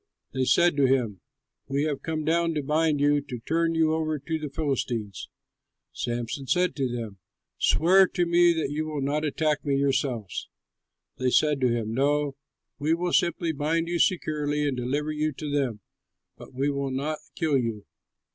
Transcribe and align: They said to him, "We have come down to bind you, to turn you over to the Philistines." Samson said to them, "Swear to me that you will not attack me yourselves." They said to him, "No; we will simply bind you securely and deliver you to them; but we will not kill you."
They 0.33 0.45
said 0.45 0.75
to 0.77 0.87
him, 0.87 1.21
"We 1.67 1.83
have 1.83 2.01
come 2.01 2.25
down 2.25 2.55
to 2.55 2.63
bind 2.63 2.99
you, 2.99 3.21
to 3.21 3.37
turn 3.37 3.75
you 3.75 3.93
over 3.93 4.17
to 4.17 4.39
the 4.39 4.49
Philistines." 4.49 5.29
Samson 5.93 6.47
said 6.47 6.75
to 6.77 6.89
them, 6.91 7.19
"Swear 7.59 8.07
to 8.07 8.25
me 8.25 8.51
that 8.53 8.71
you 8.71 8.87
will 8.87 9.03
not 9.03 9.23
attack 9.23 9.63
me 9.63 9.75
yourselves." 9.77 10.49
They 11.19 11.29
said 11.29 11.61
to 11.61 11.67
him, 11.71 11.93
"No; 11.93 12.35
we 12.79 12.95
will 12.95 13.13
simply 13.13 13.51
bind 13.51 13.87
you 13.89 13.99
securely 13.99 14.67
and 14.67 14.75
deliver 14.75 15.11
you 15.11 15.33
to 15.33 15.51
them; 15.51 15.81
but 16.35 16.51
we 16.51 16.67
will 16.71 16.89
not 16.89 17.19
kill 17.35 17.55
you." 17.59 17.85